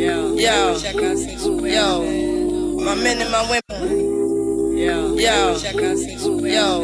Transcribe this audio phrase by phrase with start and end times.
[0.00, 1.68] Yo, yo, check out Sexual.
[1.68, 2.00] Yo,
[2.82, 4.74] my men and my women.
[4.74, 6.48] Yo, yo, check out Sexual.
[6.48, 6.80] Yo,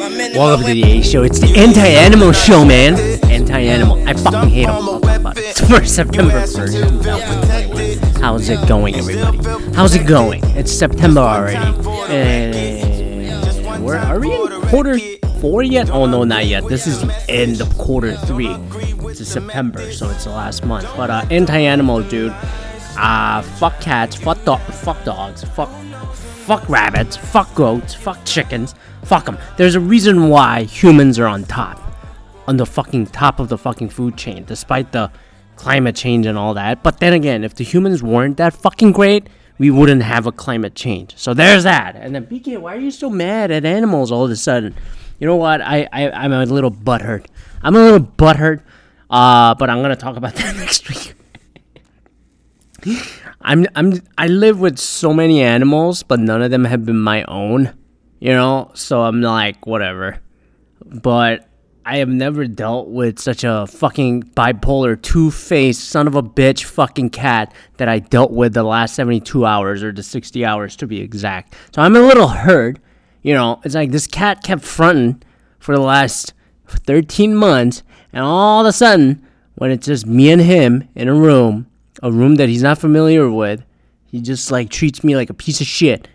[0.00, 0.98] my men and Welcome my to the women.
[0.98, 1.22] A Show.
[1.22, 2.98] It's the anti-animal show, man.
[3.30, 4.08] Anti-animal.
[4.08, 5.00] I fucking hate them.
[5.36, 8.20] It's for September 1st, 2021.
[8.20, 9.38] How's it going, everybody?
[9.72, 10.40] How's it going?
[10.56, 11.64] It's September already.
[12.12, 14.98] And where are we in quarter
[15.40, 15.88] four yet?
[15.88, 16.66] Oh no, not yet.
[16.66, 18.52] This is the end of quarter three.
[19.24, 20.86] It's September, so it's the last month.
[20.98, 22.34] But uh, anti-animal, dude.
[22.98, 24.16] Uh, fuck cats.
[24.16, 24.60] Fuck dog.
[24.60, 25.42] Fuck dogs.
[25.42, 25.70] Fuck
[26.44, 29.38] fuck rabbits, fuck goats, fuck chickens, fuck them.
[29.56, 31.80] There's a reason why humans are on top,
[32.46, 35.10] on the fucking top of the fucking food chain, despite the
[35.56, 36.82] climate change and all that.
[36.82, 40.74] But then again, if the humans weren't that fucking great, we wouldn't have a climate
[40.74, 41.16] change.
[41.16, 41.96] So there's that.
[41.96, 44.74] And then BK, why are you so mad at animals all of a sudden?
[45.18, 45.62] You know what?
[45.62, 47.24] I, I I'm a little butthurt.
[47.62, 48.60] I'm a little butthurt.
[49.14, 51.14] Uh, but I'm gonna talk about that next week.
[53.40, 57.22] I'm I'm I live with so many animals, but none of them have been my
[57.28, 57.72] own.
[58.18, 60.18] You know, so I'm like whatever.
[60.84, 61.48] But
[61.86, 67.10] I have never dealt with such a fucking bipolar, two-faced son of a bitch fucking
[67.10, 71.00] cat that I dealt with the last 72 hours or the 60 hours to be
[71.00, 71.54] exact.
[71.72, 72.78] So I'm a little hurt.
[73.22, 75.22] You know, it's like this cat kept fronting
[75.58, 76.32] for the last
[76.66, 77.82] 13 months,
[78.14, 79.26] and all of a sudden,
[79.56, 81.66] when it's just me and him in a room,
[82.00, 83.64] a room that he's not familiar with,
[84.06, 86.06] he just like treats me like a piece of shit.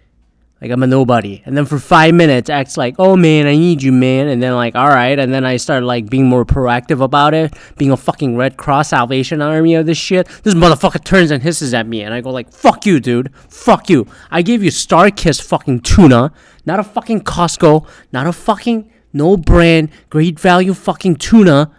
[0.61, 1.41] Like I'm a nobody.
[1.45, 4.27] And then for five minutes acts like, oh man, I need you, man.
[4.27, 5.19] And then like, alright.
[5.19, 8.89] And then I start like being more proactive about it, being a fucking Red Cross
[8.89, 10.27] Salvation Army of this shit.
[10.43, 13.33] This motherfucker turns and hisses at me and I go like, fuck you, dude.
[13.49, 14.07] Fuck you.
[14.31, 16.31] I gave you StarKist fucking tuna,
[16.65, 21.73] not a fucking Costco, not a fucking no brand, great value fucking tuna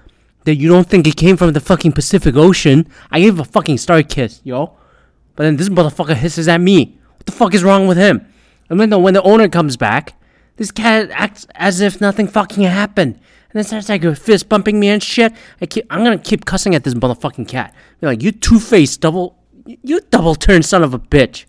[0.51, 2.89] that you don't think it came from the fucking Pacific Ocean.
[3.11, 4.77] I gave a fucking StarKist, yo.
[5.37, 6.99] But then this motherfucker hisses at me.
[7.17, 8.27] What the fuck is wrong with him?
[8.69, 10.21] And then when the owner comes back,
[10.57, 13.15] this cat acts as if nothing fucking happened.
[13.15, 15.33] And then starts like fist bumping me and shit.
[15.61, 17.75] I keep, I'm gonna keep cussing at this motherfucking cat.
[18.01, 21.47] Be like, you two faced double, you double turned son of a bitch.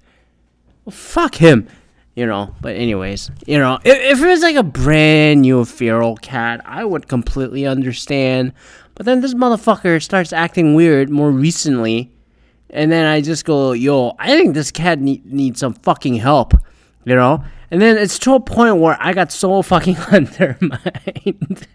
[0.85, 1.67] Well, fuck him.
[2.13, 6.17] You know, but anyways, you know, if, if it was like a brand new feral
[6.17, 8.51] cat, I would completely understand.
[8.95, 12.11] But then this motherfucker starts acting weird more recently.
[12.69, 16.53] And then I just go, yo, I think this cat need, needs some fucking help,
[17.05, 17.43] you know?
[17.69, 21.67] And then it's to a point where I got so fucking undermined.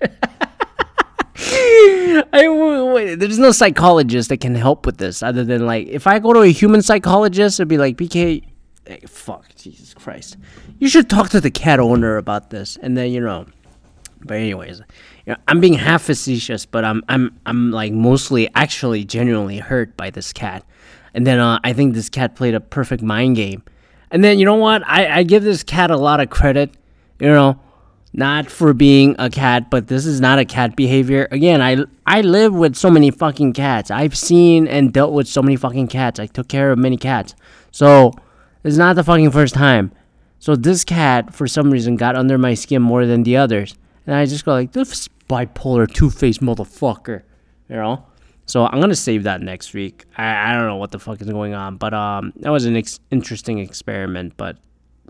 [2.33, 6.19] I, wait, there's no psychologist that can help with this other than like, if I
[6.19, 8.43] go to a human psychologist, it'd be like, BK,
[8.87, 10.37] hey, fuck, Jesus Christ.
[10.79, 12.77] You should talk to the cat owner about this.
[12.81, 13.47] And then, you know,
[14.23, 14.83] but anyways,
[15.27, 19.97] you know, I'm being half facetious, but I'm I'm I'm like mostly actually genuinely hurt
[19.97, 20.65] by this cat.
[21.15, 23.63] And then uh, I think this cat played a perfect mind game.
[24.11, 24.87] And then you know what?
[24.87, 26.77] I, I give this cat a lot of credit.
[27.19, 27.59] You know,
[28.13, 31.27] not for being a cat, but this is not a cat behavior.
[31.33, 33.91] Again, I I live with so many fucking cats.
[33.91, 36.21] I've seen and dealt with so many fucking cats.
[36.21, 37.35] I took care of many cats.
[37.73, 38.13] So
[38.63, 39.91] it's not the fucking first time.
[40.39, 43.75] So this cat, for some reason, got under my skin more than the others.
[44.07, 47.23] And I just go like, this bipolar, two-faced motherfucker,
[47.69, 48.05] you know?
[48.47, 50.05] So I'm gonna save that next week.
[50.17, 52.77] I, I don't know what the fuck is going on, but um, that was an
[52.77, 54.35] ex- interesting experiment.
[54.37, 54.59] But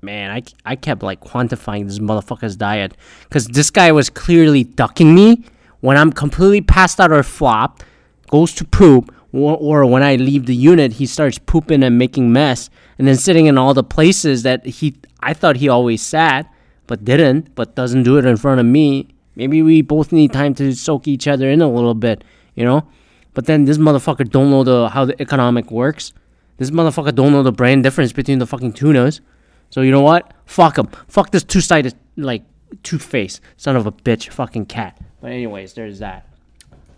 [0.03, 5.15] man, I, I kept like quantifying this motherfucker's diet because this guy was clearly ducking
[5.15, 5.45] me
[5.81, 7.85] when I'm completely passed out or flopped,
[8.31, 12.33] goes to poop, or, or when I leave the unit, he starts pooping and making
[12.33, 16.51] mess, and then sitting in all the places that he I thought he always sat,
[16.87, 19.09] but didn't, but doesn't do it in front of me.
[19.37, 22.25] Maybe we both need time to soak each other in a little bit,
[22.55, 22.89] you know.
[23.35, 26.13] But then this motherfucker don't know the how the economic works.
[26.57, 29.21] This motherfucker don't know the brand difference between the fucking tunas.
[29.69, 30.33] So you know what?
[30.47, 30.89] Fuck him.
[31.07, 32.45] Fuck this two-sided like
[32.83, 34.99] two-face son of a bitch fucking cat.
[35.21, 36.27] But anyways, there's that.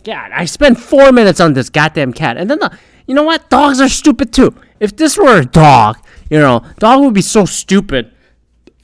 [0.04, 3.50] God, I spent four minutes on this goddamn cat, and then the, you know what?
[3.50, 4.54] Dogs are stupid too.
[4.78, 5.98] If this were a dog,
[6.30, 8.12] you know, dog would be so stupid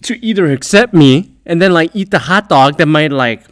[0.02, 3.42] to either accept me and then like eat the hot dog that might like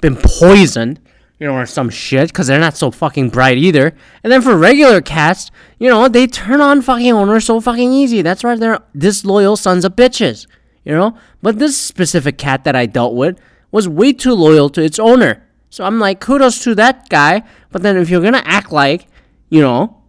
[0.00, 1.00] been poisoned,
[1.38, 3.94] you know, or some shit, because they're not so fucking bright either.
[4.22, 8.22] And then for regular cats, you know, they turn on fucking owners so fucking easy.
[8.22, 10.46] That's why they're disloyal sons of bitches,
[10.84, 11.16] you know.
[11.42, 13.40] But this specific cat that I dealt with
[13.70, 15.46] was way too loyal to its owner.
[15.70, 17.42] So I'm like, kudos to that guy.
[17.70, 19.06] But then if you're gonna act like,
[19.48, 20.02] you know,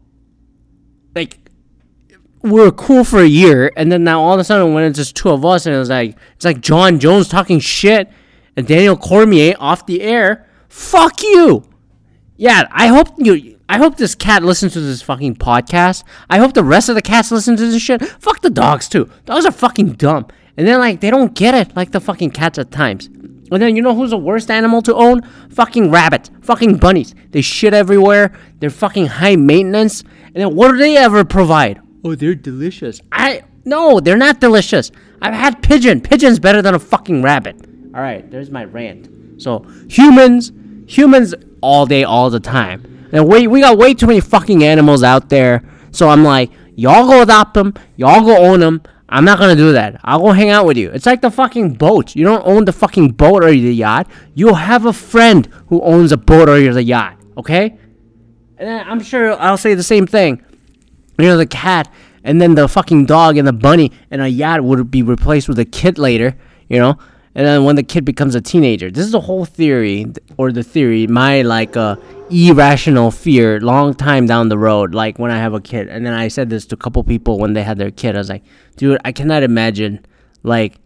[1.16, 1.38] like
[2.42, 4.98] we were cool for a year, and then now all of a sudden when it's
[4.98, 8.10] just two of us, and it's like it's like Jon Jones talking shit,
[8.56, 10.48] and Daniel Cormier off the air.
[10.70, 11.64] Fuck you.
[12.38, 13.60] Yeah, I hope you.
[13.70, 16.04] I hope this cat listens to this fucking podcast.
[16.30, 18.02] I hope the rest of the cats listen to this shit.
[18.02, 19.10] Fuck the dogs too.
[19.26, 20.28] Dogs are fucking dumb.
[20.58, 23.08] And then like they don't get it like the fucking cats at times.
[23.08, 25.22] And then you know who's the worst animal to own?
[25.52, 26.32] Fucking rabbits.
[26.42, 27.14] Fucking bunnies.
[27.30, 28.34] They shit everywhere.
[28.60, 30.02] They're fucking high maintenance.
[30.02, 31.82] And then what do they ever provide?
[32.04, 33.02] Oh, they're delicious.
[33.12, 34.92] I no, they're not delicious.
[35.22, 36.02] I've had pigeon.
[36.02, 37.71] Pigeon's better than a fucking rabbit.
[37.94, 39.42] All right, there's my rant.
[39.42, 40.52] So humans,
[40.88, 43.10] humans all day, all the time.
[43.12, 45.64] And we we got way too many fucking animals out there.
[45.92, 48.82] So I'm like, y'all go adopt them, y'all go own them.
[49.10, 50.00] I'm not gonna do that.
[50.06, 50.90] I'll go hang out with you.
[50.92, 52.16] It's like the fucking boat.
[52.16, 54.08] You don't own the fucking boat or the yacht.
[54.36, 57.18] You have a friend who owns a boat or the yacht.
[57.36, 57.78] Okay?
[58.58, 60.42] And I'm sure I'll say the same thing.
[61.20, 61.92] You know, the cat
[62.24, 65.60] and then the fucking dog and the bunny and a yacht would be replaced with
[65.60, 66.38] a kid later.
[66.70, 66.98] You know,
[67.34, 70.06] and then when the kid becomes a teenager this is the whole theory
[70.38, 71.96] or the theory my like uh
[72.30, 75.88] irrational fear long time down the road like when i have a kid.
[75.88, 78.16] And then i said this to a couple people when they had their kid.
[78.16, 78.44] I was like
[78.76, 80.06] dude i cannot imagine
[80.44, 80.80] like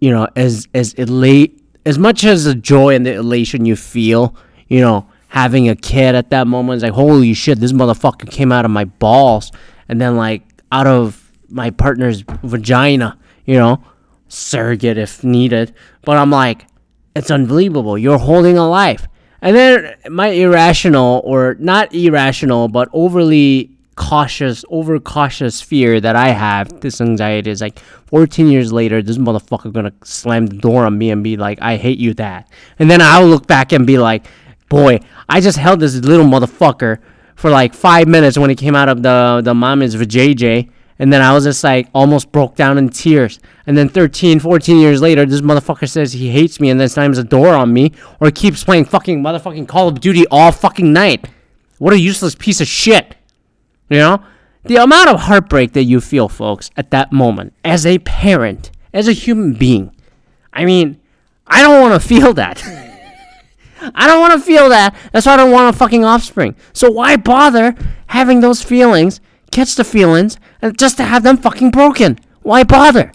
[0.00, 4.34] you know as as elate as much as the joy and the elation you feel
[4.68, 8.52] you know having a kid at that moment it's like holy shit this motherfucker came
[8.52, 9.50] out of my balls.
[9.88, 10.42] And then like
[10.72, 13.82] out of my partner's vagina you know
[14.28, 15.74] surrogate if needed.
[16.04, 16.66] But I'm like,
[17.14, 17.96] it's unbelievable.
[17.96, 19.06] You're holding a life.
[19.40, 26.28] And then my irrational, or not irrational, but overly cautious, over cautious fear that I
[26.28, 30.96] have, this anxiety is like 14 years later, this motherfucker gonna slam the door on
[30.96, 32.48] me and be like, I hate you, that.
[32.78, 34.26] And then I'll look back and be like,
[34.68, 36.98] boy, I just held this little motherfucker
[37.36, 41.22] for like five minutes when he came out of the, the mommy's vajayjay and then
[41.22, 43.40] I was just like almost broke down in tears.
[43.66, 47.18] And then 13, 14 years later, this motherfucker says he hates me and then slams
[47.18, 51.28] a door on me or keeps playing fucking motherfucking Call of Duty all fucking night.
[51.78, 53.16] What a useless piece of shit.
[53.88, 54.24] You know?
[54.64, 59.08] The amount of heartbreak that you feel, folks, at that moment, as a parent, as
[59.08, 59.94] a human being.
[60.52, 61.00] I mean,
[61.46, 62.62] I don't want to feel that.
[63.94, 64.94] I don't want to feel that.
[65.12, 66.54] That's why I don't want a fucking offspring.
[66.72, 67.74] So why bother
[68.06, 69.20] having those feelings
[69.54, 72.18] catch the feelings, and just to have them fucking broken.
[72.42, 73.12] Why bother?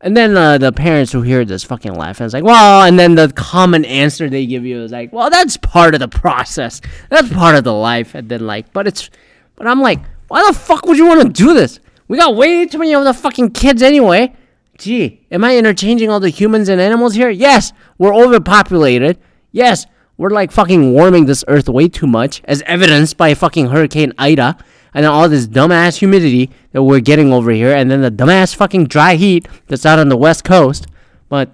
[0.00, 2.98] And then uh, the parents who hear this fucking laugh and it's like, well, and
[2.98, 6.80] then the common answer they give you is like, well, that's part of the process.
[7.10, 8.14] That's part of the life.
[8.14, 9.10] And then like, but it's,
[9.56, 9.98] but I'm like,
[10.28, 11.80] why the fuck would you want to do this?
[12.06, 14.36] We got way too many of the fucking kids anyway.
[14.78, 17.30] Gee, am I interchanging all the humans and animals here?
[17.30, 19.18] Yes, we're overpopulated.
[19.50, 19.84] Yes,
[20.16, 24.56] we're like fucking warming this earth way too much, as evidenced by fucking Hurricane Ida
[24.94, 28.54] and then all this dumbass humidity that we're getting over here, and then the dumbass
[28.54, 30.86] fucking dry heat that's out on the west coast.
[31.28, 31.50] But,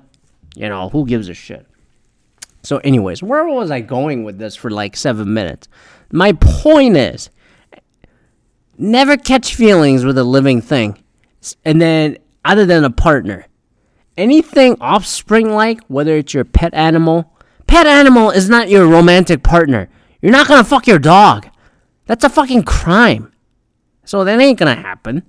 [0.55, 1.67] you know, who gives a shit?
[2.63, 5.69] So, anyways, where was I going with this for like seven minutes?
[6.11, 7.29] My point is
[8.79, 11.03] never catch feelings with a living thing.
[11.65, 13.47] And then, other than a partner,
[14.17, 17.35] anything offspring like, whether it's your pet animal,
[17.67, 19.89] pet animal is not your romantic partner.
[20.23, 21.49] You're not gonna fuck your dog.
[22.07, 23.33] That's a fucking crime.
[24.05, 25.23] So that ain't gonna happen.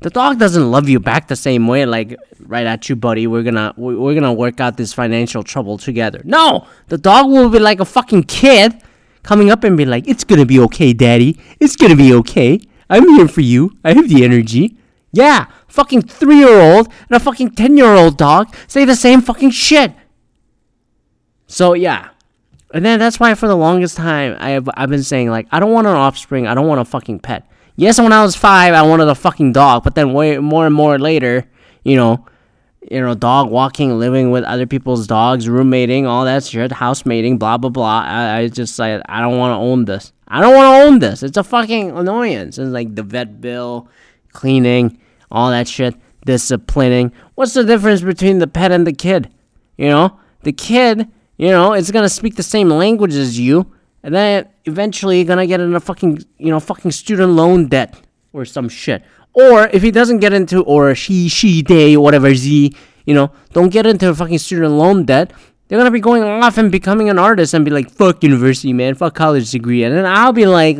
[0.00, 3.26] The dog doesn't love you back the same way, like right at you, buddy.
[3.26, 6.22] We're gonna we're gonna work out this financial trouble together.
[6.24, 8.82] No, the dog will be like a fucking kid,
[9.22, 11.38] coming up and be like, "It's gonna be okay, daddy.
[11.60, 12.60] It's gonna be okay.
[12.90, 13.78] I'm here for you.
[13.84, 14.76] I have the energy."
[15.12, 19.20] Yeah, fucking three year old and a fucking ten year old dog say the same
[19.20, 19.92] fucking shit.
[21.46, 22.08] So yeah,
[22.72, 25.72] and then that's why for the longest time I've I've been saying like I don't
[25.72, 27.46] want an offspring, I don't want a fucking pet.
[27.76, 30.74] Yes, when I was five, I wanted a fucking dog, but then way more and
[30.74, 31.44] more later,
[31.84, 32.26] you know,
[32.90, 37.56] you know, dog walking, living with other people's dogs, roommating, all that shit, housemating, blah
[37.56, 38.02] blah blah.
[38.02, 40.12] I, I just like I don't want to own this.
[40.28, 41.22] I don't want to own this.
[41.22, 42.58] It's a fucking annoyance.
[42.58, 43.88] It's like the vet bill,
[44.32, 44.98] cleaning,
[45.30, 47.12] all that shit, disciplining.
[47.34, 49.30] What's the difference between the pet and the kid?
[49.76, 51.08] You know, the kid
[51.42, 53.66] you know, it's gonna speak the same language as you,
[54.04, 58.00] and then eventually you're gonna get in a fucking, you know, fucking student loan debt
[58.32, 59.02] or some shit.
[59.32, 63.70] Or if he doesn't get into, or she, she, they, whatever, Z, you know, don't
[63.70, 65.32] get into a fucking student loan debt.
[65.66, 68.94] They're gonna be going off and becoming an artist and be like, fuck university, man,
[68.94, 69.82] fuck college degree.
[69.82, 70.78] And then I'll be like,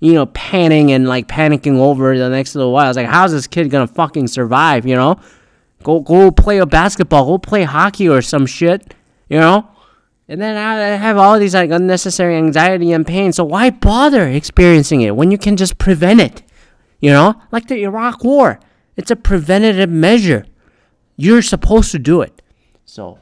[0.00, 2.86] you know, panning and like panicking over the next little while.
[2.86, 5.20] I was like, how's this kid gonna fucking survive, you know?
[5.84, 8.92] Go, go play a basketball, go play hockey or some shit,
[9.28, 9.68] you know?
[10.30, 13.32] And then I have all these like unnecessary anxiety and pain.
[13.32, 16.44] So why bother experiencing it when you can just prevent it?
[17.00, 18.60] You know, like the Iraq War.
[18.96, 20.46] It's a preventative measure.
[21.16, 22.42] You're supposed to do it.
[22.84, 23.18] So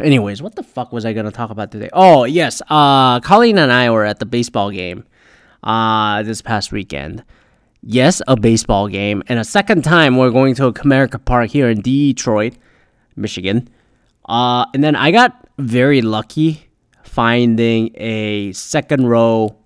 [0.00, 1.90] Anyways, what the fuck was I gonna talk about today?
[1.92, 5.04] Oh yes, uh, Colleen and I were at the baseball game,
[5.62, 7.22] uh, this past weekend.
[7.82, 11.82] Yes, a baseball game, and a second time we're going to Comerica Park here in
[11.82, 12.54] Detroit,
[13.16, 13.68] Michigan.
[14.26, 16.70] Uh, and then I got very lucky
[17.02, 19.56] finding a second row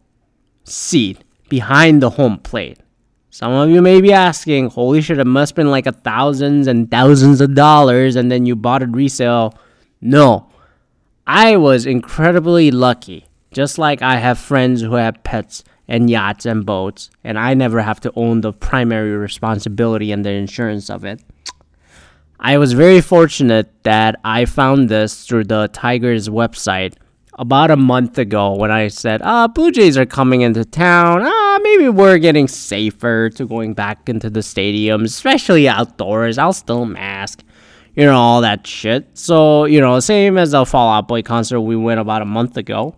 [0.65, 2.79] seat behind the home plate.
[3.31, 6.67] Some of you may be asking, holy shit, it must have been like a thousands
[6.67, 9.55] and thousands of dollars and then you bought it resale.
[10.01, 10.49] No.
[11.27, 13.27] I was incredibly lucky.
[13.51, 17.83] Just like I have friends who have pets and yachts and boats, and I never
[17.83, 21.23] have to own the primary responsibility and the insurance of it.
[22.47, 26.93] I was very fortunate that I found this through the Tigers website
[27.39, 31.23] about a month ago when I said, ah, Blue Jays are coming into town.
[31.25, 36.37] Ah, maybe we're getting safer to going back into the stadium, especially outdoors.
[36.37, 37.43] I'll still mask,
[37.97, 39.09] you know, all that shit.
[39.15, 42.59] So, you know, same as the Fall Out Boy concert we went about a month
[42.59, 42.95] ago.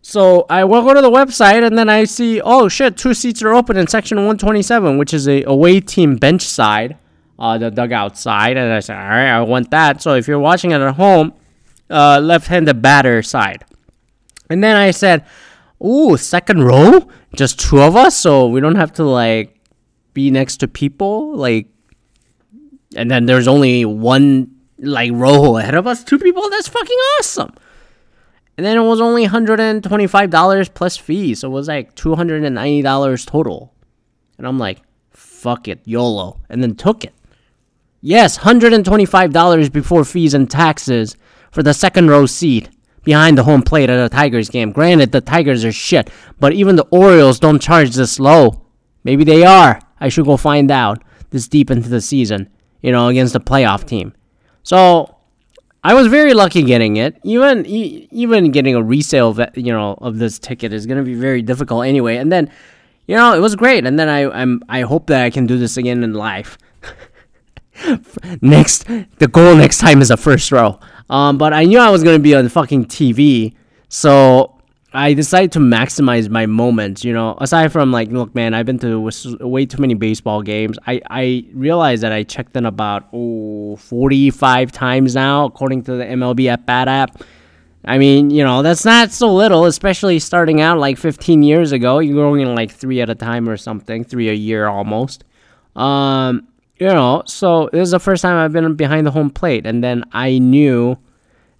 [0.00, 3.42] So I will go to the website and then I see, oh shit, two seats
[3.42, 6.96] are open in section 127, which is a away team bench side,
[7.40, 8.56] uh, the dugout side.
[8.56, 10.02] And I said, all right, I want that.
[10.02, 11.32] So if you're watching it at home,
[11.88, 13.64] uh, left-handed batter side.
[14.48, 15.24] And then I said,
[15.84, 19.58] "Ooh, second row, just two of us, so we don't have to like
[20.12, 21.68] be next to people like."
[22.96, 26.48] And then there's only one like row ahead of us, two people.
[26.50, 27.54] That's fucking awesome.
[28.56, 33.72] And then it was only $125 plus fees, so it was like $290 total.
[34.36, 37.14] And I'm like, "Fuck it, YOLO," and then took it.
[38.02, 41.16] Yes, $125 before fees and taxes
[41.50, 42.70] for the second row seat
[43.04, 44.72] behind the home plate at a Tigers game.
[44.72, 48.62] Granted, the Tigers are shit, but even the Orioles don't charge this low.
[49.04, 49.80] Maybe they are.
[50.00, 52.48] I should go find out this deep into the season,
[52.82, 54.14] you know, against the playoff team.
[54.62, 55.16] So
[55.84, 57.18] I was very lucky getting it.
[57.22, 61.42] Even even getting a resale, you know, of this ticket is going to be very
[61.42, 62.16] difficult anyway.
[62.16, 62.50] And then,
[63.06, 63.86] you know, it was great.
[63.86, 66.58] And then I I'm I hope that I can do this again in life.
[68.40, 68.84] Next,
[69.18, 70.78] the goal next time is a first row.
[71.08, 73.54] Um, but I knew I was gonna be on fucking TV,
[73.88, 74.60] so
[74.92, 77.04] I decided to maximize my moments.
[77.04, 79.10] You know, aside from like, look, man, I've been to
[79.40, 80.78] way too many baseball games.
[80.86, 86.04] I I realized that I checked in about oh 45 times now, according to the
[86.04, 87.22] MLB at Bat app.
[87.84, 91.98] I mean, you know, that's not so little, especially starting out like 15 years ago.
[91.98, 95.24] You're going in like three at a time or something, three a year almost.
[95.76, 96.48] Um,
[96.80, 99.84] you know, so this is the first time I've been behind the home plate, and
[99.84, 100.96] then I knew.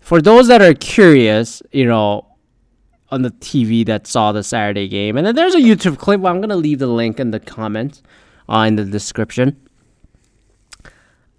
[0.01, 2.27] For those that are curious, you know,
[3.11, 6.25] on the TV that saw the Saturday game, and then there's a YouTube clip.
[6.25, 8.03] I'm gonna leave the link in the comments,
[8.49, 9.61] uh, in the description.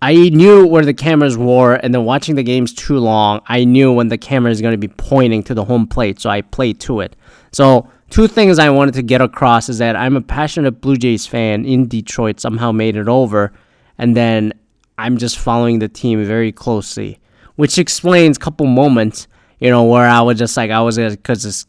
[0.04, 3.92] I knew where the cameras were, and then watching the games too long, I knew
[3.94, 6.80] when the camera is going to be pointing to the home plate, so I played
[6.82, 7.16] to it.
[7.52, 11.28] So, two things I wanted to get across is that I'm a passionate Blue Jays
[11.28, 13.54] fan in Detroit, somehow made it over,
[14.02, 14.52] and then
[14.98, 17.20] I'm just following the team very closely,
[17.56, 19.28] which explains a couple moments,
[19.60, 21.68] you know, where I was just like I was because just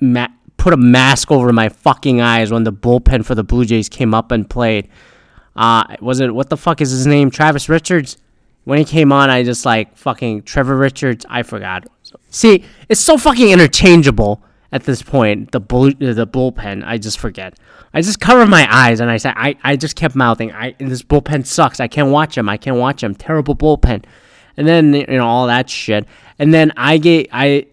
[0.00, 3.88] ma- put a mask over my fucking eyes when the bullpen for the Blue Jays
[3.88, 4.88] came up and played.
[5.56, 7.30] Uh, was it what the fuck is his name?
[7.30, 8.16] Travis Richards.
[8.62, 11.26] When he came on, I just like fucking Trevor Richards.
[11.28, 11.84] I forgot.
[12.30, 14.40] See, it's so fucking interchangeable
[14.72, 15.52] at this point.
[15.52, 16.82] The bull, the bullpen.
[16.84, 17.58] I just forget.
[17.94, 21.02] I just covered my eyes and I said, I, I just kept mouthing, I this
[21.02, 21.78] bullpen sucks.
[21.78, 22.48] I can't watch him.
[22.48, 23.14] I can't watch him.
[23.14, 24.04] Terrible bullpen.
[24.56, 26.06] And then you know all that shit.
[26.38, 27.66] And then I get I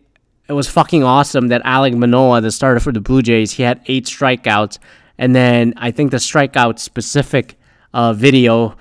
[0.48, 3.82] it was fucking awesome that Alek Manoah, the starter for the Blue Jays, he had
[3.86, 4.80] eight strikeouts.
[5.18, 7.58] And then I think the strikeout specific
[7.94, 8.76] uh, video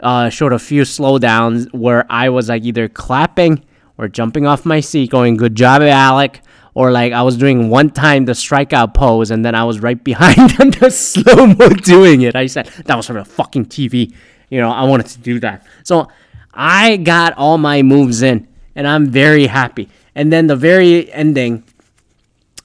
[0.00, 3.64] uh, showed a few slowdowns where I was like either clapping
[3.96, 6.40] or jumping off my seat, going, "Good job, Alek."
[6.76, 10.02] Or like I was doing one time the strikeout pose and then I was right
[10.04, 12.36] behind him just slow mo doing it.
[12.36, 14.12] I said that was from a fucking TV.
[14.50, 15.66] You know, I wanted to do that.
[15.84, 16.08] So
[16.52, 19.88] I got all my moves in and I'm very happy.
[20.14, 21.64] And then the very ending,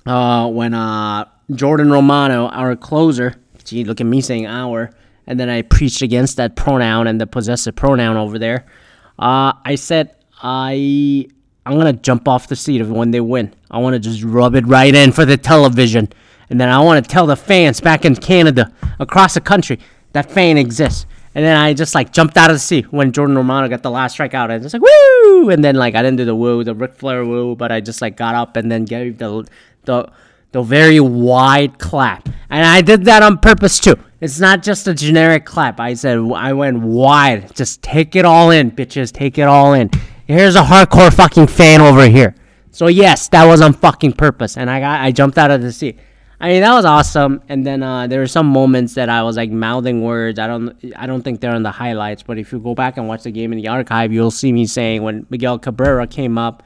[0.06, 4.92] uh, when uh, Jordan Romano, our closer, gee, look at me saying our,
[5.26, 8.66] and then I preached against that pronoun and the possessive pronoun over there.
[9.18, 11.28] Uh, I said I
[11.66, 13.54] I'm gonna jump off the seat of when they win.
[13.70, 16.10] I want to just rub it right in for the television,
[16.50, 19.80] and then I want to tell the fans back in Canada, across the country,
[20.14, 21.06] that fan exists.
[21.36, 23.92] And then I just like jumped out of the seat when Jordan Romano got the
[23.92, 24.50] last strikeout.
[24.50, 27.24] I just like woo, and then like I didn't do the woo, the Ric Flair
[27.24, 29.48] woo, but I just like got up and then gave the
[29.86, 30.12] the
[30.54, 33.96] the very wide clap, and I did that on purpose too.
[34.20, 35.80] It's not just a generic clap.
[35.80, 37.56] I said I went wide.
[37.56, 39.12] Just take it all in, bitches.
[39.12, 39.92] Take it all in
[40.32, 42.36] Here's a hardcore fucking fan over here.
[42.72, 45.74] So yes, that was on fucking purpose, and I got I jumped out of the
[45.74, 46.00] seat.
[46.40, 47.42] I mean that was awesome.
[47.50, 50.40] And then uh, there were some moments that I was like mouthing words.
[50.40, 53.10] I don't I don't think they're in the highlights, but if you go back and
[53.10, 56.64] watch the game in the archive, you'll see me saying when Miguel Cabrera came up,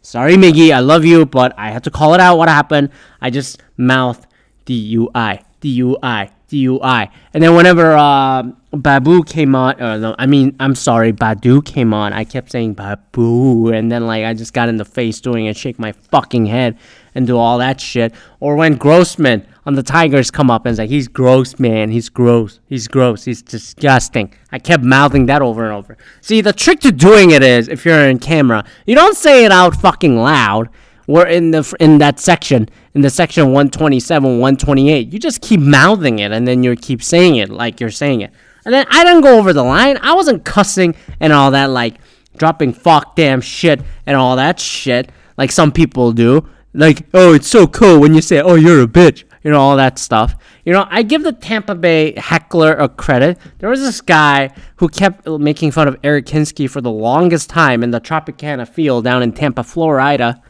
[0.00, 2.38] "Sorry, Miggy, I love you, but I had to call it out.
[2.38, 2.88] What happened?
[3.20, 4.26] I just mouthed
[4.64, 7.10] DUI, DUI, DUI.
[7.32, 8.42] And then whenever uh,
[8.72, 12.74] Babu came on, uh, no, I mean, I'm sorry, Baddoo came on, I kept saying
[12.74, 16.46] Babu, and then like I just got in the face doing it, shake my fucking
[16.46, 16.78] head,
[17.14, 18.14] and do all that shit.
[18.40, 22.60] Or when Grossman on the Tigers come up and say he's gross, man, he's gross,
[22.66, 24.34] he's gross, he's disgusting.
[24.50, 25.96] I kept mouthing that over and over.
[26.20, 29.52] See, the trick to doing it is if you're in camera, you don't say it
[29.52, 30.68] out fucking loud.
[31.06, 36.18] We're in the in that section in the section 127 128 you just keep mouthing
[36.18, 38.32] it and then you keep saying it like you're saying it.
[38.64, 39.98] And then i didn't go over the line.
[40.02, 41.96] I wasn't cussing and all that like
[42.36, 46.48] dropping fuck damn shit and all that shit like some people do.
[46.74, 49.76] Like oh it's so cool when you say oh you're a bitch you know all
[49.76, 50.34] that stuff.
[50.64, 53.38] You know i give the tampa bay heckler a credit.
[53.58, 57.82] There was this guy who kept making fun of eric Hinske for the longest time
[57.82, 60.42] in the tropicana field down in tampa florida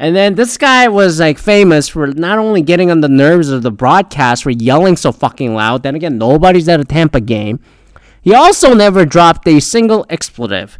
[0.00, 3.60] and then this guy was like famous for not only getting on the nerves of
[3.60, 5.82] the broadcast for yelling so fucking loud.
[5.82, 7.60] Then again, nobody's at a Tampa game.
[8.22, 10.78] He also never dropped a single expletive.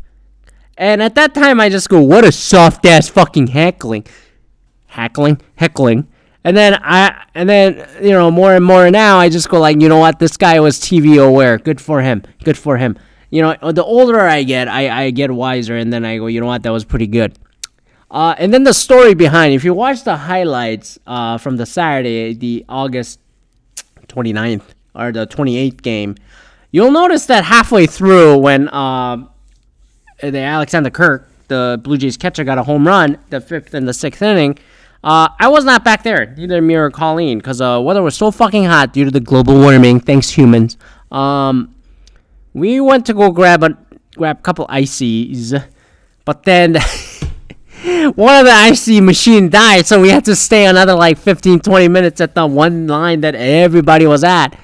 [0.78, 4.06] And at that time, I just go, "What a soft ass fucking heckling,
[4.86, 6.08] heckling, heckling."
[6.42, 9.82] And then I, and then you know, more and more now, I just go like,
[9.82, 10.18] you know what?
[10.18, 11.58] This guy was TV aware.
[11.58, 12.22] Good for him.
[12.42, 12.98] Good for him.
[13.28, 16.40] You know, the older I get, I, I get wiser, and then I go, you
[16.40, 16.62] know what?
[16.62, 17.36] That was pretty good.
[18.10, 22.34] Uh, and then the story behind, if you watch the highlights uh, from the Saturday,
[22.34, 23.20] the August
[24.08, 24.64] 29th
[24.94, 26.16] or the 28th game,
[26.72, 29.16] you'll notice that halfway through when uh,
[30.20, 33.94] the Alejandro Kirk, the Blue Jays catcher, got a home run, the fifth and the
[33.94, 34.58] sixth inning,
[35.04, 38.30] uh, I was not back there, neither me or Colleen, because uh, weather was so
[38.30, 40.00] fucking hot due to the global warming.
[40.00, 40.76] Thanks, humans.
[41.10, 41.74] Um,
[42.52, 43.78] we went to go grab a
[44.16, 45.54] grab a couple ices,
[46.24, 46.76] but then.
[48.14, 51.88] one of the IC machine died, so we had to stay another like 15, 20
[51.88, 54.58] minutes at the one line that everybody was at.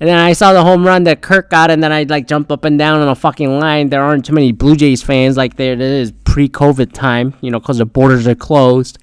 [0.00, 2.50] And then I saw the home run that Kirk got, and then I like jumped
[2.50, 3.88] up and down on a fucking line.
[3.88, 5.76] There aren't too many Blue Jays fans like there
[6.24, 8.98] pre-COVID time, you know, because the borders are closed.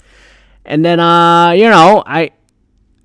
[0.65, 2.31] And then, uh, you know, I,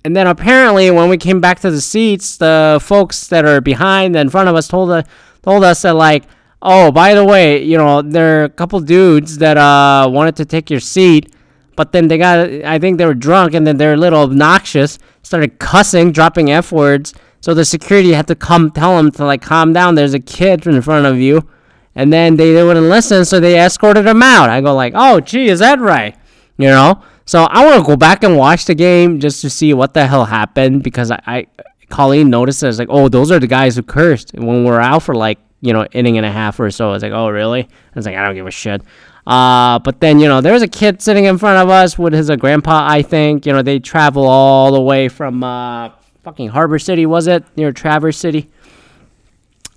[0.03, 4.15] and then apparently when we came back to the seats, the folks that are behind
[4.15, 5.05] and in front of us told us
[5.41, 6.25] told us that like
[6.67, 10.45] Oh, by the way, you know, there are a couple dudes that uh wanted to
[10.45, 11.31] take your seat,
[11.75, 14.97] but then they got I think they were drunk and then they're a little obnoxious,
[15.21, 17.13] started cussing, dropping F words.
[17.39, 19.93] So the security had to come tell them to like calm down.
[19.93, 21.47] There's a kid in front of you.
[21.93, 24.49] And then they, they wouldn't listen, so they escorted him out.
[24.49, 26.17] I go like, "Oh, gee, is that right?"
[26.57, 27.03] You know?
[27.25, 30.07] So I want to go back and watch the game just to see what the
[30.07, 31.47] hell happened because I, I
[31.89, 32.65] Colleen noticed it.
[32.65, 35.13] I was like, "Oh, those are the guys who cursed when we are out for
[35.13, 36.89] like you know, inning and a half or so.
[36.89, 37.63] I was like, oh, really?
[37.63, 38.81] I was like, I don't give a shit.
[39.25, 42.13] Uh, but then, you know, there was a kid sitting in front of us with
[42.13, 43.45] his uh, grandpa, I think.
[43.45, 45.89] You know, they travel all the way from uh,
[46.23, 47.43] fucking Harbor City, was it?
[47.57, 48.49] Near Traverse City.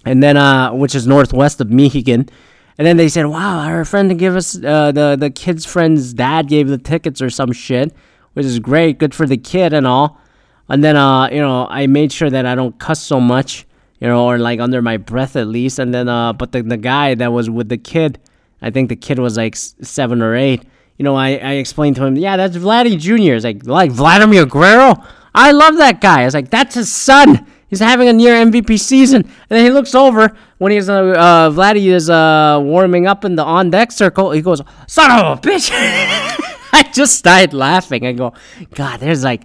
[0.05, 2.29] And then, uh, which is northwest of Michigan.
[2.77, 6.49] And then they said, wow, our friend gave us, uh, the, the kid's friend's dad
[6.49, 7.93] gave the tickets or some shit,
[8.35, 8.99] which is great.
[8.99, 10.21] Good for the kid and all.
[10.69, 13.67] And then, uh, you know, I made sure that I don't cuss so much
[14.01, 15.79] you know, or like under my breath at least.
[15.79, 18.19] And then, uh, but the, the guy that was with the kid,
[18.63, 20.65] I think the kid was like seven or eight.
[20.99, 23.35] You know, I, I explained to him, yeah, that's Vladdy Jr.
[23.35, 24.97] It's like, like Vladimir Guerrero?
[25.35, 26.23] I love that guy.
[26.23, 27.47] I was like, that's his son.
[27.69, 29.23] He's having a near MVP season.
[29.23, 33.37] And then he looks over when he's, uh, uh Vladdy is, uh, warming up in
[33.37, 34.33] the on deck circle.
[34.33, 35.71] He goes, son of a bitch.
[36.73, 38.05] I just started laughing.
[38.07, 38.33] I go,
[38.75, 39.43] God, there's like,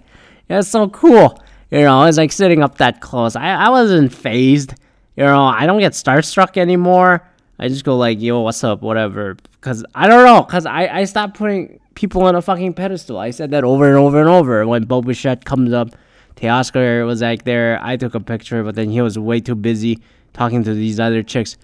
[0.48, 1.38] that's so cool.
[1.70, 3.36] You know, I was like sitting up that close.
[3.36, 4.74] I, I wasn't phased.
[5.16, 7.26] You know, I don't get starstruck anymore.
[7.58, 9.36] I just go like, yo, what's up, whatever.
[9.60, 13.18] Cause I don't know, cause I, I stopped putting people on a fucking pedestal.
[13.18, 14.66] I said that over and over and over.
[14.66, 15.90] When Bo Bichette comes up,
[16.36, 17.78] Teoscar was like there.
[17.80, 20.00] I took a picture, but then he was way too busy
[20.32, 21.56] talking to these other chicks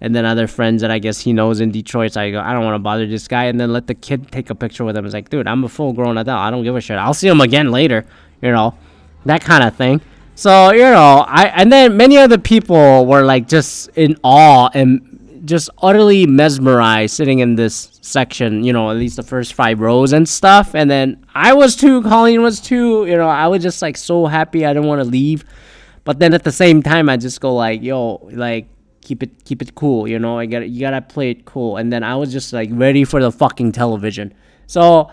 [0.00, 2.12] and then other friends that I guess he knows in Detroit.
[2.12, 4.30] So I go, I don't want to bother this guy, and then let the kid
[4.30, 5.04] take a picture with him.
[5.04, 6.38] It's like, dude, I'm a full grown adult.
[6.38, 6.98] I don't give a shit.
[6.98, 8.04] I'll see him again later,
[8.40, 8.74] you know
[9.24, 10.00] that kind of thing.
[10.34, 15.42] So you know, I and then many other people were like just in awe and
[15.44, 18.62] just utterly mesmerized sitting in this section.
[18.62, 20.74] You know, at least the first five rows and stuff.
[20.74, 22.02] And then I was too.
[22.02, 23.06] Colleen was too.
[23.06, 24.64] You know, I was just like so happy.
[24.64, 25.44] I didn't want to leave.
[26.04, 28.68] But then at the same time, I just go like, yo, like
[29.00, 30.06] keep it keep it cool.
[30.06, 31.78] You know, I got you gotta play it cool.
[31.78, 34.34] And then I was just like ready for the fucking television.
[34.66, 35.10] So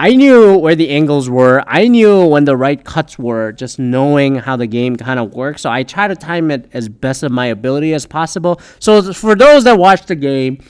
[0.00, 1.64] I knew where the angles were.
[1.66, 5.62] I knew when the right cuts were, just knowing how the game kind of works.
[5.62, 8.60] So I try to time it as best of my ability as possible.
[8.78, 10.62] So for those that watch the game,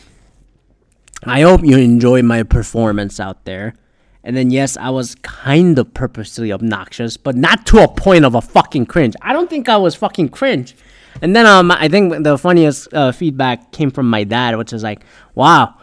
[1.24, 3.74] I hope you enjoy my performance out there.
[4.24, 8.34] And then yes, I was kind of purposely obnoxious, but not to a point of
[8.34, 9.14] a fucking cringe.
[9.20, 10.74] I don't think I was fucking cringe.
[11.20, 14.82] And then um, I think the funniest uh, feedback came from my dad, which is
[14.82, 15.74] like, "Wow,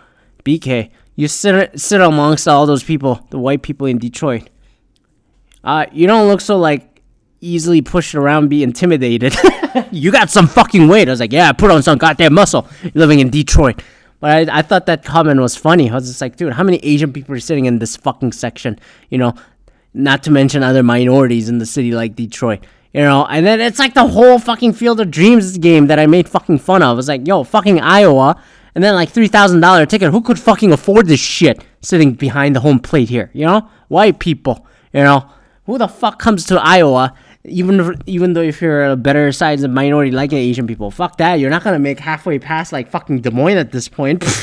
[0.45, 4.49] BK, you sit sit amongst all those people, the white people in Detroit.
[5.63, 7.01] Uh, you don't look so like
[7.41, 9.35] easily pushed around, be intimidated.
[9.91, 12.67] you got some fucking weight." I was like, "Yeah, I put on some goddamn muscle
[12.93, 13.81] living in Detroit."
[14.19, 15.89] But I, I thought that comment was funny.
[15.89, 18.79] I was just like, dude, how many Asian people are sitting in this fucking section?
[19.09, 19.33] You know,
[19.93, 22.65] not to mention other minorities in the city like Detroit.
[22.93, 26.05] You know, and then it's like the whole fucking Field of Dreams game that I
[26.05, 26.89] made fucking fun of.
[26.89, 28.41] I was like, yo, fucking Iowa.
[28.75, 30.11] And then like $3,000 ticket.
[30.11, 33.31] Who could fucking afford this shit sitting behind the home plate here?
[33.33, 33.69] You know?
[33.87, 34.67] White people.
[34.93, 35.29] You know?
[35.65, 37.15] Who the fuck comes to Iowa
[37.47, 41.17] even if, even though if you're a better size of minority like Asian people, fuck
[41.17, 41.39] that.
[41.39, 44.23] You're not gonna make halfway past like fucking Des Moines at this point.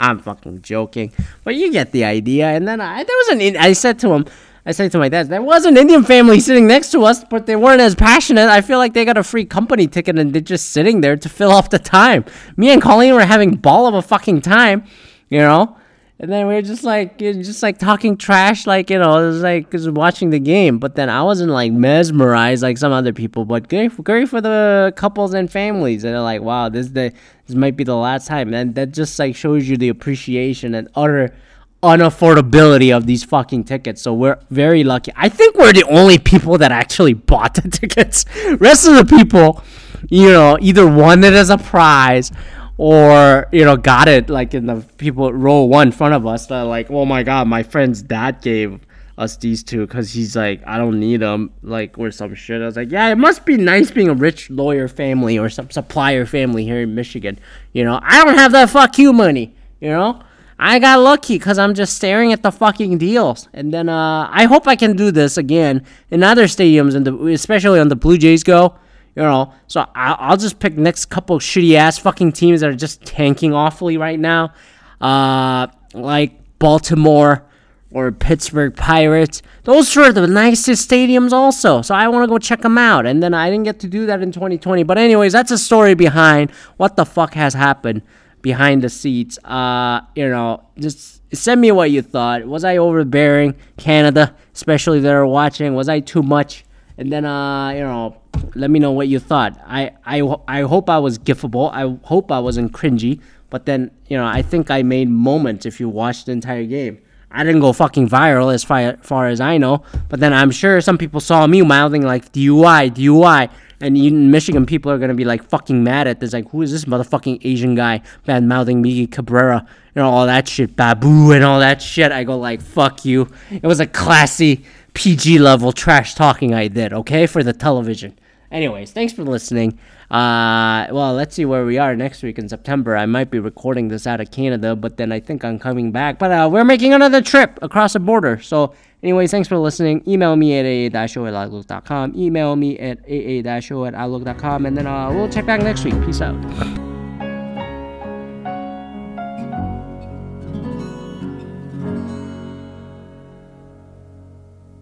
[0.00, 1.12] I'm fucking joking,
[1.44, 2.48] but you get the idea.
[2.48, 4.26] And then I there was an I said to him,
[4.68, 7.46] I said to my dad, there was an Indian family sitting next to us, but
[7.46, 8.50] they weren't as passionate.
[8.50, 11.28] I feel like they got a free company ticket and they're just sitting there to
[11.30, 12.26] fill off the time.
[12.58, 14.84] Me and Colleen were having ball of a fucking time,
[15.30, 15.74] you know.
[16.18, 19.40] And then we are just like, just like talking trash, like you know, it was
[19.40, 20.78] like cause watching the game.
[20.78, 23.46] But then I wasn't like mesmerized like some other people.
[23.46, 26.04] But great, great for the couples and families.
[26.04, 27.14] And they're like, wow, this the
[27.46, 28.52] this might be the last time.
[28.52, 31.32] And that just like shows you the appreciation and utter
[31.82, 34.02] unaffordability of these fucking tickets.
[34.02, 35.12] So we're very lucky.
[35.16, 38.24] I think we're the only people that actually bought the tickets.
[38.58, 39.62] Rest of the people,
[40.08, 42.32] you know, either won it as a prize
[42.78, 46.46] or you know got it like in the people row one in front of us
[46.46, 48.78] that like oh my god my friend's dad gave
[49.18, 52.64] us these two because he's like i don't need them like or some shit i
[52.64, 56.24] was like yeah it must be nice being a rich lawyer family or some supplier
[56.24, 57.36] family here in michigan
[57.72, 60.22] you know i don't have that fuck you money you know
[60.58, 64.44] i got lucky because i'm just staring at the fucking deals and then uh i
[64.44, 68.42] hope i can do this again in other stadiums and especially on the blue jays
[68.42, 68.76] go
[69.18, 73.04] you know, so I'll, just pick next couple shitty ass fucking teams that are just
[73.04, 74.52] tanking awfully right now,
[75.00, 77.44] uh, like Baltimore
[77.90, 79.42] or Pittsburgh Pirates.
[79.64, 81.82] Those are the nicest stadiums, also.
[81.82, 83.06] So I want to go check them out.
[83.06, 84.84] And then I didn't get to do that in 2020.
[84.84, 88.02] But anyways, that's a story behind what the fuck has happened
[88.42, 89.38] behind the seats.
[89.44, 92.44] Uh, you know, just send me what you thought.
[92.46, 93.54] Was I overbearing?
[93.76, 95.74] Canada, especially that are watching.
[95.74, 96.64] Was I too much?
[96.96, 98.16] And then, uh, you know,
[98.54, 99.58] let me know what you thought.
[99.64, 101.70] I, I, I hope I was gifable.
[101.72, 103.20] I hope I wasn't cringy.
[103.50, 106.98] But then, you know, I think I made moments if you watched the entire game.
[107.30, 109.82] I didn't go fucking viral as far, far as I know.
[110.08, 113.50] But then I'm sure some people saw me mouthing like DUI, DUI.
[113.80, 116.32] And in Michigan, people are to be like fucking mad at this.
[116.32, 119.66] Like, who is this motherfucking Asian guy bad mouthing Miggy Cabrera?
[119.98, 122.12] and all that shit, babu and all that shit.
[122.12, 123.28] I go like, fuck you.
[123.50, 124.64] It was a classy
[124.94, 128.16] PG level trash talking I did, okay, for the television.
[128.50, 129.78] Anyways, thanks for listening.
[130.10, 132.96] Uh, well, let's see where we are next week in September.
[132.96, 136.18] I might be recording this out of Canada, but then I think I'm coming back.
[136.18, 138.40] But uh, we're making another trip across the border.
[138.40, 140.02] So, anyways, thanks for listening.
[140.08, 142.14] Email me at aa-show at outlook.com.
[142.16, 144.64] Email me at aa-show at outlook.com.
[144.64, 145.94] And then uh, we'll check back next week.
[146.06, 146.87] Peace out.